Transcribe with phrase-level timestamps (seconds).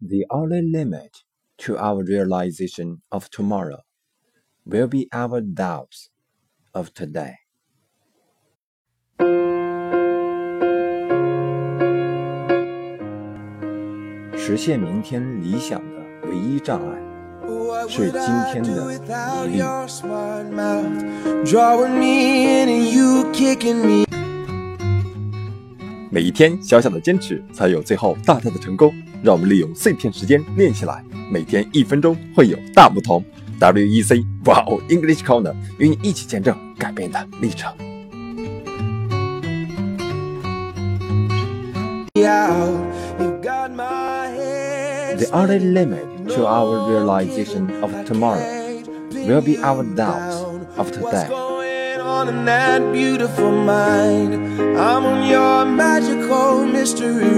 [0.00, 1.22] The only limit
[1.58, 3.82] to our realization of tomorrow
[4.64, 6.08] will be our doubts
[6.74, 7.36] of today.
[14.44, 16.98] 实现明天理想的唯一障碍
[17.88, 18.20] 是今
[18.52, 18.88] 天的努
[23.86, 24.05] 力。
[26.09, 28.93] 每一天小小的坚持，才有最后大大的成功。
[29.23, 33.23] 让我们利用碎片时间练起来，每天一分钟会有大不同。
[33.59, 37.73] WEC 哇哦 English Corner 与你一起见证改变的历程。
[45.17, 48.39] The only limit to our realization of tomorrow
[49.11, 50.43] will be our doubts
[50.77, 51.27] of What's today.
[56.87, 57.36] history